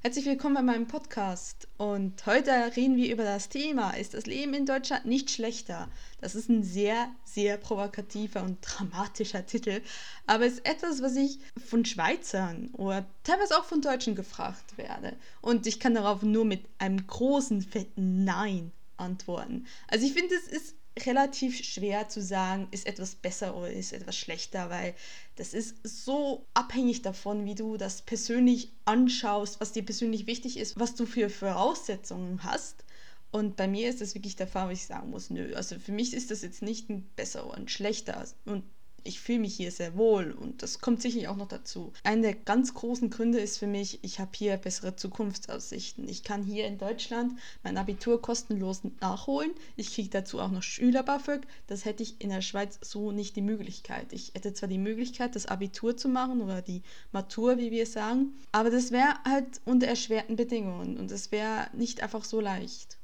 Herzlich 0.00 0.26
willkommen 0.26 0.54
bei 0.54 0.62
meinem 0.62 0.86
Podcast. 0.86 1.66
Und 1.76 2.24
heute 2.24 2.52
reden 2.76 2.96
wir 2.96 3.12
über 3.12 3.24
das 3.24 3.48
Thema, 3.48 3.90
ist 3.90 4.14
das 4.14 4.26
Leben 4.26 4.54
in 4.54 4.64
Deutschland 4.64 5.06
nicht 5.06 5.28
schlechter? 5.28 5.88
Das 6.20 6.36
ist 6.36 6.48
ein 6.48 6.62
sehr, 6.62 7.10
sehr 7.24 7.56
provokativer 7.56 8.44
und 8.44 8.58
dramatischer 8.60 9.44
Titel, 9.44 9.82
aber 10.28 10.46
es 10.46 10.54
ist 10.54 10.68
etwas, 10.68 11.02
was 11.02 11.16
ich 11.16 11.40
von 11.66 11.84
Schweizern 11.84 12.70
oder 12.74 13.06
teilweise 13.24 13.58
auch 13.58 13.64
von 13.64 13.80
Deutschen 13.80 14.14
gefragt 14.14 14.78
werde. 14.78 15.16
Und 15.40 15.66
ich 15.66 15.80
kann 15.80 15.96
darauf 15.96 16.22
nur 16.22 16.44
mit 16.44 16.64
einem 16.78 17.04
großen, 17.04 17.60
fetten 17.62 18.22
Nein 18.22 18.70
antworten. 18.98 19.66
Also 19.88 20.06
ich 20.06 20.12
finde, 20.12 20.36
es 20.36 20.46
ist 20.46 20.76
relativ 21.06 21.62
schwer 21.64 22.08
zu 22.08 22.22
sagen, 22.22 22.68
ist 22.70 22.86
etwas 22.86 23.14
besser 23.14 23.56
oder 23.56 23.70
ist 23.70 23.92
etwas 23.92 24.16
schlechter, 24.16 24.70
weil 24.70 24.94
das 25.36 25.54
ist 25.54 25.76
so 25.82 26.46
abhängig 26.54 27.02
davon, 27.02 27.44
wie 27.44 27.54
du 27.54 27.76
das 27.76 28.02
persönlich 28.02 28.72
anschaust, 28.84 29.60
was 29.60 29.72
dir 29.72 29.84
persönlich 29.84 30.26
wichtig 30.26 30.56
ist, 30.58 30.78
was 30.78 30.94
du 30.94 31.06
für 31.06 31.30
Voraussetzungen 31.30 32.42
hast. 32.42 32.84
Und 33.30 33.56
bei 33.56 33.68
mir 33.68 33.90
ist 33.90 34.00
das 34.00 34.14
wirklich 34.14 34.36
der 34.36 34.46
Fall, 34.46 34.68
wo 34.68 34.72
ich 34.72 34.86
sagen 34.86 35.10
muss, 35.10 35.30
nö, 35.30 35.54
also 35.54 35.78
für 35.78 35.92
mich 35.92 36.14
ist 36.14 36.30
das 36.30 36.42
jetzt 36.42 36.62
nicht 36.62 36.88
ein 36.88 37.08
besser 37.14 37.46
oder 37.46 37.58
ein 37.58 37.68
schlechter. 37.68 38.26
Und 38.46 38.64
ich 39.04 39.20
fühle 39.20 39.40
mich 39.40 39.54
hier 39.54 39.70
sehr 39.70 39.96
wohl 39.96 40.32
und 40.32 40.62
das 40.62 40.80
kommt 40.80 41.02
sicherlich 41.02 41.28
auch 41.28 41.36
noch 41.36 41.48
dazu. 41.48 41.92
Einer 42.04 42.22
der 42.22 42.34
ganz 42.34 42.74
großen 42.74 43.10
Gründe 43.10 43.38
ist 43.38 43.58
für 43.58 43.66
mich, 43.66 43.98
ich 44.02 44.20
habe 44.20 44.30
hier 44.34 44.56
bessere 44.56 44.96
Zukunftsaussichten. 44.96 46.08
Ich 46.08 46.22
kann 46.22 46.42
hier 46.42 46.66
in 46.66 46.78
Deutschland 46.78 47.38
mein 47.62 47.78
Abitur 47.78 48.20
kostenlos 48.20 48.82
nachholen. 49.00 49.52
Ich 49.76 49.94
kriege 49.94 50.10
dazu 50.10 50.40
auch 50.40 50.50
noch 50.50 50.62
Schüler-BAföG. 50.62 51.46
Das 51.66 51.84
hätte 51.84 52.02
ich 52.02 52.20
in 52.20 52.30
der 52.30 52.42
Schweiz 52.42 52.78
so 52.82 53.12
nicht 53.12 53.36
die 53.36 53.42
Möglichkeit. 53.42 54.12
Ich 54.12 54.32
hätte 54.34 54.52
zwar 54.52 54.68
die 54.68 54.78
Möglichkeit, 54.78 55.34
das 55.36 55.46
Abitur 55.46 55.96
zu 55.96 56.08
machen 56.08 56.40
oder 56.40 56.62
die 56.62 56.82
Matur, 57.12 57.58
wie 57.58 57.70
wir 57.70 57.86
sagen, 57.86 58.34
aber 58.52 58.70
das 58.70 58.90
wäre 58.90 59.14
halt 59.24 59.60
unter 59.64 59.86
erschwerten 59.86 60.36
Bedingungen 60.36 60.98
und 60.98 61.10
das 61.10 61.32
wäre 61.32 61.68
nicht 61.72 62.02
einfach 62.02 62.24
so 62.24 62.40
leicht. 62.40 62.97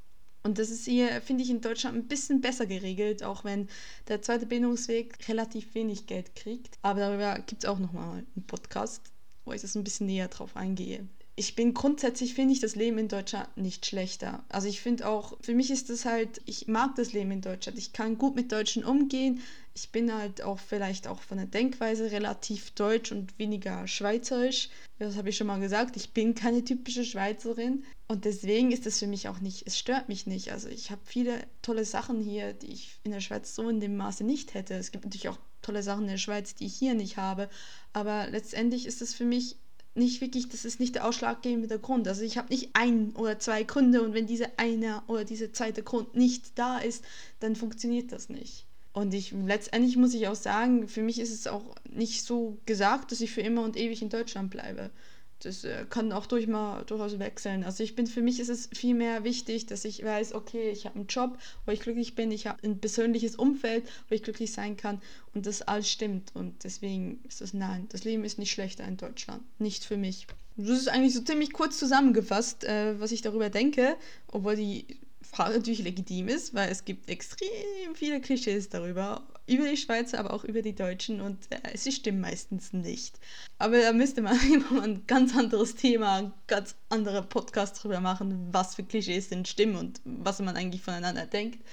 Und 0.45 0.59
das 0.59 0.69
ist 0.69 0.85
hier, 0.85 1.21
finde 1.23 1.43
ich, 1.43 1.49
in 1.49 1.59
Deutschland 1.59 1.97
ein 1.97 2.07
bisschen 2.07 2.39
besser 2.39 2.67
geregelt, 2.67 3.23
auch 3.23 3.43
wenn 3.43 3.67
der 4.07 4.21
zweite 4.21 4.45
Bildungsweg 4.45 5.27
relativ 5.27 5.73
wenig 5.73 6.05
Geld 6.05 6.35
kriegt. 6.35 6.77
Aber 6.83 6.99
darüber 6.99 7.39
gibt 7.39 7.63
es 7.63 7.69
auch 7.69 7.79
nochmal 7.79 8.19
einen 8.35 8.45
Podcast, 8.45 9.01
wo 9.43 9.53
ich 9.53 9.61
das 9.61 9.73
ein 9.73 9.83
bisschen 9.83 10.05
näher 10.05 10.27
drauf 10.27 10.55
eingehe 10.55 11.07
ich 11.37 11.55
bin 11.55 11.73
grundsätzlich, 11.73 12.33
finde 12.33 12.53
ich 12.53 12.61
das 12.61 12.75
Leben 12.75 12.97
in 12.97 13.09
Deutschland 13.09 13.57
nicht 13.57 13.85
schlechter. 13.85 14.45
Also 14.47 14.69
ich 14.69 14.79
finde 14.79 15.07
auch, 15.07 15.37
für 15.41 15.53
mich 15.53 15.69
ist 15.69 15.89
das 15.89 16.05
halt, 16.05 16.41
ich 16.45 16.67
mag 16.67 16.95
das 16.95 17.11
Leben 17.11 17.31
in 17.31 17.41
Deutschland. 17.41 17.77
Ich 17.77 17.91
kann 17.91 18.17
gut 18.17 18.35
mit 18.35 18.53
Deutschen 18.53 18.85
umgehen. 18.85 19.41
Ich 19.73 19.89
bin 19.89 20.13
halt 20.13 20.41
auch 20.41 20.59
vielleicht 20.59 21.07
auch 21.07 21.19
von 21.19 21.37
der 21.37 21.47
Denkweise 21.47 22.09
relativ 22.09 22.71
deutsch 22.71 23.11
und 23.11 23.37
weniger 23.37 23.85
schweizerisch. 23.85 24.69
Das 24.97 25.17
habe 25.17 25.27
ich 25.27 25.35
schon 25.35 25.47
mal 25.47 25.59
gesagt. 25.59 25.97
Ich 25.97 26.11
bin 26.11 26.35
keine 26.35 26.63
typische 26.63 27.03
Schweizerin. 27.03 27.83
Und 28.07 28.23
deswegen 28.23 28.71
ist 28.71 28.85
das 28.85 28.99
für 28.99 29.07
mich 29.07 29.27
auch 29.27 29.41
nicht, 29.41 29.67
es 29.67 29.77
stört 29.77 30.07
mich 30.07 30.27
nicht. 30.27 30.53
Also 30.53 30.69
ich 30.69 30.89
habe 30.89 31.01
viele 31.03 31.45
tolle 31.61 31.83
Sachen 31.83 32.21
hier, 32.21 32.53
die 32.53 32.67
ich 32.67 32.97
in 33.03 33.11
der 33.11 33.19
Schweiz 33.19 33.53
so 33.55 33.67
in 33.67 33.81
dem 33.81 33.97
Maße 33.97 34.23
nicht 34.23 34.53
hätte. 34.53 34.75
Es 34.75 34.91
gibt 34.91 35.03
natürlich 35.03 35.27
auch 35.27 35.39
tolle 35.61 35.83
Sachen 35.83 36.03
in 36.03 36.11
der 36.11 36.17
Schweiz, 36.17 36.55
die 36.55 36.67
ich 36.67 36.75
hier 36.75 36.93
nicht 36.93 37.17
habe. 37.17 37.49
Aber 37.91 38.27
letztendlich 38.29 38.85
ist 38.85 39.01
es 39.01 39.13
für 39.13 39.25
mich 39.25 39.57
nicht 39.95 40.21
wirklich, 40.21 40.49
das 40.49 40.65
ist 40.65 40.79
nicht 40.79 40.95
der 40.95 41.07
ausschlaggebende 41.07 41.79
Grund. 41.79 42.07
Also 42.07 42.21
ich 42.21 42.37
habe 42.37 42.53
nicht 42.53 42.69
ein 42.73 43.11
oder 43.15 43.39
zwei 43.39 43.63
Gründe 43.63 44.01
und 44.01 44.13
wenn 44.13 44.27
dieser 44.27 44.47
eine 44.57 45.01
oder 45.07 45.23
dieser 45.23 45.53
zweite 45.53 45.83
Grund 45.83 46.15
nicht 46.15 46.57
da 46.59 46.77
ist, 46.77 47.03
dann 47.39 47.55
funktioniert 47.55 48.11
das 48.11 48.29
nicht. 48.29 48.65
Und 48.93 49.13
ich 49.13 49.31
letztendlich 49.31 49.97
muss 49.97 50.13
ich 50.13 50.27
auch 50.27 50.35
sagen, 50.35 50.87
für 50.87 51.01
mich 51.01 51.19
ist 51.19 51.31
es 51.31 51.47
auch 51.47 51.75
nicht 51.89 52.23
so 52.23 52.57
gesagt, 52.65 53.11
dass 53.11 53.21
ich 53.21 53.31
für 53.31 53.41
immer 53.41 53.63
und 53.63 53.77
ewig 53.77 54.01
in 54.01 54.09
Deutschland 54.09 54.51
bleibe 54.51 54.91
das 55.39 55.63
äh, 55.63 55.85
kann 55.89 56.11
auch 56.11 56.25
durch 56.25 56.47
mal 56.47 56.83
durchaus 56.83 57.19
wechseln. 57.19 57.63
Also 57.63 57.83
ich 57.83 57.95
bin, 57.95 58.07
für 58.07 58.21
mich 58.21 58.39
ist 58.39 58.49
es 58.49 58.69
viel 58.73 58.95
mehr 58.95 59.23
wichtig, 59.23 59.65
dass 59.65 59.85
ich 59.85 60.03
weiß, 60.03 60.33
okay, 60.33 60.69
ich 60.69 60.85
habe 60.85 60.95
einen 60.95 61.07
Job, 61.07 61.37
wo 61.65 61.71
ich 61.71 61.81
glücklich 61.81 62.15
bin, 62.15 62.31
ich 62.31 62.47
habe 62.47 62.63
ein 62.63 62.79
persönliches 62.79 63.35
Umfeld, 63.35 63.83
wo 64.09 64.15
ich 64.15 64.23
glücklich 64.23 64.51
sein 64.51 64.77
kann 64.77 65.01
und 65.33 65.45
das 65.45 65.61
alles 65.61 65.89
stimmt. 65.89 66.31
Und 66.33 66.63
deswegen 66.63 67.19
ist 67.27 67.41
das 67.41 67.53
nein, 67.53 67.87
das 67.89 68.03
Leben 68.03 68.23
ist 68.23 68.39
nicht 68.39 68.51
schlechter 68.51 68.85
in 68.85 68.97
Deutschland. 68.97 69.43
Nicht 69.59 69.85
für 69.85 69.97
mich. 69.97 70.27
Das 70.57 70.79
ist 70.79 70.87
eigentlich 70.87 71.13
so 71.13 71.21
ziemlich 71.21 71.51
kurz 71.51 71.77
zusammengefasst, 71.77 72.63
äh, 72.63 72.99
was 72.99 73.11
ich 73.11 73.21
darüber 73.21 73.49
denke, 73.49 73.97
obwohl 74.31 74.55
die 74.55 74.85
Frage 75.31 75.57
natürlich 75.57 75.83
legitim 75.83 76.27
ist, 76.27 76.53
weil 76.53 76.69
es 76.69 76.85
gibt 76.85 77.09
extrem 77.09 77.95
viele 77.95 78.21
Klischees 78.21 78.69
darüber, 78.69 79.27
über 79.47 79.67
die 79.67 79.77
Schweizer, 79.77 80.19
aber 80.19 80.33
auch 80.33 80.43
über 80.43 80.61
die 80.61 80.75
Deutschen 80.75 81.21
und 81.21 81.37
äh, 81.49 81.77
sie 81.77 81.91
stimmen 81.91 82.21
meistens 82.21 82.73
nicht. 82.73 83.19
Aber 83.57 83.79
da 83.79 83.93
müsste 83.93 84.21
man 84.21 84.39
immer 84.53 84.83
ein 84.83 85.05
ganz 85.07 85.35
anderes 85.35 85.75
Thema, 85.75 86.17
ein 86.17 86.33
ganz 86.47 86.75
anderer 86.89 87.21
Podcast 87.21 87.79
darüber 87.79 87.99
machen, 87.99 88.49
was 88.51 88.75
für 88.75 88.83
Klischees 88.83 89.29
denn 89.29 89.45
stimmen 89.45 89.75
und 89.75 90.01
was 90.05 90.39
man 90.39 90.55
eigentlich 90.55 90.81
voneinander 90.81 91.25
denkt. 91.25 91.63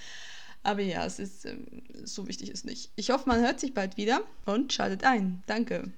Aber 0.63 0.83
ja, 0.83 1.05
es 1.05 1.19
ist 1.19 1.45
ähm, 1.45 1.67
so 2.05 2.29
wichtig 2.29 2.51
ist 2.51 2.65
nicht. 2.65 2.91
Ich 2.97 3.11
hoffe, 3.11 3.29
man 3.29 3.41
hört 3.41 3.61
sich 3.61 3.75
bald 3.75 3.97
wieder 3.97 4.23
und 4.47 4.73
schaltet 4.73 5.05
ein. 5.05 5.43
Danke. 5.47 5.93